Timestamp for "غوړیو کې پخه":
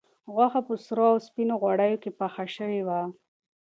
1.61-2.45